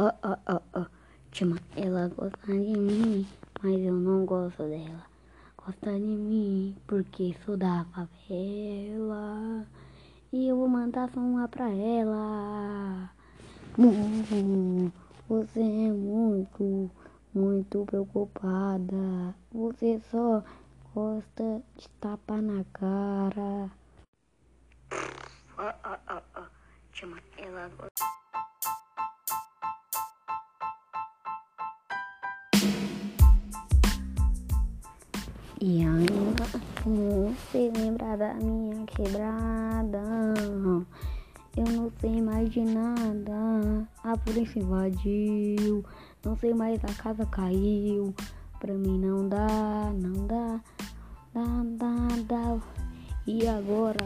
Oh, 0.00 0.12
oh, 0.22 0.60
oh. 0.76 0.86
Chama, 1.32 1.58
ela 1.74 2.06
gosta 2.06 2.46
de 2.46 2.78
mim, 2.78 3.26
mas 3.60 3.80
eu 3.80 3.94
não 3.94 4.24
gosto 4.24 4.62
dela. 4.62 5.04
Gosta 5.56 5.92
de 5.92 5.98
mim 5.98 6.76
porque 6.86 7.34
sou 7.44 7.56
da 7.56 7.84
favela. 7.86 9.66
E 10.32 10.46
eu 10.46 10.56
vou 10.56 10.68
mandar 10.68 11.10
só 11.10 11.18
uma 11.18 11.48
pra 11.48 11.68
ela. 11.68 13.10
Você 15.28 15.58
é 15.58 15.92
muito, 15.92 16.88
muito 17.34 17.84
preocupada. 17.84 19.34
Você 19.50 20.00
só 20.12 20.44
gosta 20.94 21.60
de 21.76 21.88
tapar 22.00 22.40
na 22.40 22.62
cara. 22.72 23.68
E 35.60 35.82
ainda 35.82 36.44
você 36.84 37.72
lembra 37.76 38.16
da 38.16 38.34
minha 38.34 38.86
quebrada? 38.86 40.00
Eu 41.56 41.64
não 41.72 41.90
sei 42.00 42.22
mais 42.22 42.48
de 42.50 42.60
nada. 42.60 43.88
A 44.04 44.16
polícia 44.18 44.60
invadiu. 44.60 45.84
Não 46.24 46.36
sei 46.36 46.54
mais, 46.54 46.78
a 46.84 47.02
casa 47.02 47.26
caiu. 47.26 48.14
Pra 48.60 48.72
mim 48.72 49.00
não 49.00 49.28
dá, 49.28 49.92
não 49.94 50.26
dá, 50.28 50.60
dá, 51.34 51.44
dá, 51.76 51.96
dá. 52.28 52.58
E 53.26 53.48
agora 53.48 53.98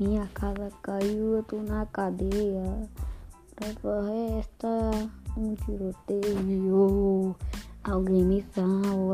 minha 0.00 0.26
casa 0.34 0.72
caiu, 0.82 1.36
eu 1.36 1.42
tô 1.44 1.62
na 1.62 1.86
cadeia. 1.86 2.88
Só 3.80 4.00
resta 4.00 5.08
um 5.36 5.54
tiroteio. 5.54 7.36
Alguém 7.84 8.24
me 8.24 8.44
salva. 8.52 9.07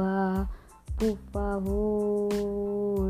Por 0.97 1.19
favor, 1.33 3.09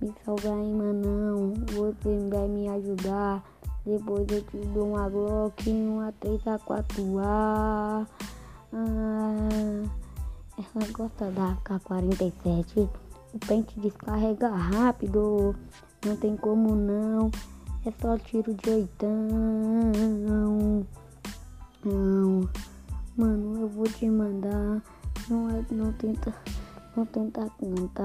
me 0.00 0.14
salva 0.24 0.48
aí, 0.48 0.72
manão. 0.72 1.52
Você 1.72 2.28
vai 2.30 2.48
me 2.48 2.68
ajudar. 2.68 3.44
Depois 3.84 4.26
eu 4.30 4.42
te 4.44 4.56
dou 4.68 4.88
uma 4.88 5.08
Glock, 5.08 5.70
uma 5.70 6.12
3A4A. 6.12 8.06
Ah, 8.72 9.26
ela 10.56 10.86
gosta 10.92 11.30
da 11.30 11.56
K-47. 11.64 12.88
O 13.34 13.38
pente 13.46 13.78
descarrega 13.78 14.48
rápido. 14.48 15.54
Não 16.04 16.16
tem 16.16 16.36
como 16.36 16.74
não. 16.74 17.30
É 17.84 17.92
só 18.00 18.18
tiro 18.18 18.54
de 18.54 18.70
oitão. 18.70 19.08
Não, 25.80 25.92
tenta, 25.92 26.34
não 26.94 27.06
tenta 27.06 27.50
cantar, 27.58 28.04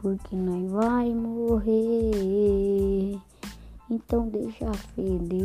porque 0.00 0.36
nós 0.36 0.70
vai 0.70 1.12
morrer. 1.12 3.18
Então 3.90 4.28
deixa 4.28 4.72
feder, 4.94 5.42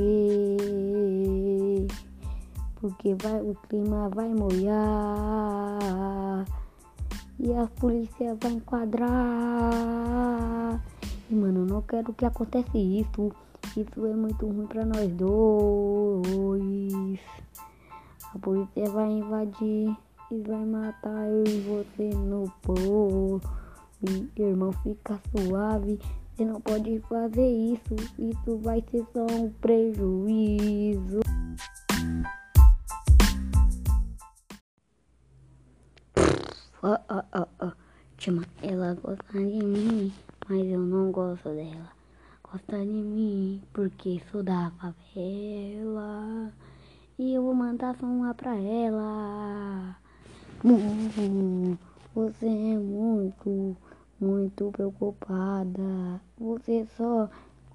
porque 2.75 3.15
vai, 3.15 3.41
o 3.41 3.55
clima 3.67 4.07
vai 4.09 4.31
molhar 4.35 5.79
e 7.39 7.51
a 7.51 7.65
polícia 7.79 8.37
vai 8.39 8.51
enquadrar. 8.51 9.09
E 11.27 11.33
mano, 11.33 11.65
não 11.65 11.81
quero 11.81 12.13
que 12.13 12.23
aconteça 12.23 12.77
isso. 12.77 13.31
Isso 13.75 14.05
é 14.05 14.13
muito 14.13 14.45
ruim 14.45 14.67
pra 14.67 14.85
nós 14.85 15.11
dois. 15.13 16.48
A 18.33 18.39
polícia 18.39 18.85
vai 18.91 19.09
invadir 19.09 19.97
e 20.31 20.41
vai 20.47 20.63
matar 20.63 21.27
eu 21.27 21.43
e 21.47 21.59
você 21.61 22.09
no 22.15 22.43
povo. 22.61 23.41
E 24.07 24.41
irmão, 24.41 24.71
fica 24.83 25.19
suave. 25.31 25.99
Você 26.35 26.45
não 26.45 26.61
pode 26.61 26.99
fazer 27.09 27.47
isso. 27.47 27.95
Isso 28.19 28.57
vai 28.59 28.83
ser 28.91 29.03
só 29.11 29.25
um 29.25 29.51
prejuízo. 29.53 31.19
Oh, 36.81 36.97
oh, 37.09 37.23
oh, 37.33 37.47
oh. 37.65 37.71
Chama, 38.19 38.43
ela 38.61 38.93
gosta 38.93 39.33
de 39.33 39.65
mim, 39.65 40.13
mas 40.47 40.65
eu 40.65 40.79
não 40.79 41.11
gosto 41.11 41.49
dela. 41.49 41.89
Gosta 42.43 42.77
de 42.77 42.85
mim 42.85 43.61
porque 43.73 44.21
sou 44.31 44.43
da 44.43 44.71
favela. 44.79 46.53
E 47.19 47.33
eu 47.33 47.43
vou 47.43 47.53
mandar 47.53 47.93
só 47.97 48.05
uma 48.05 48.33
pra 48.33 48.55
ela. 48.55 49.93
Você 52.15 52.45
é 52.45 52.77
muito, 52.77 53.75
muito 54.21 54.71
preocupada. 54.71 56.21
Você 56.37 56.87
só 56.95 57.29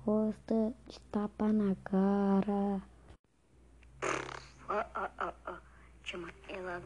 gosta 0.06 0.72
de 0.88 0.98
tapar 1.12 1.52
na 1.52 1.74
cara. 1.84 2.80
Oh, 4.70 4.82
oh, 4.96 5.32
oh. 5.46 5.54
Chama 6.04 6.30
ela. 6.48 6.80